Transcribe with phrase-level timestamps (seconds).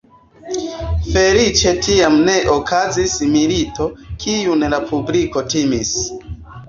[1.15, 3.87] Feliĉe tiam ne okazis milito,
[4.25, 5.97] kiun la publiko timis.